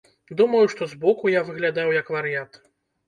[0.39, 2.63] Думаю, што збоку я выглядаў як вар'ят.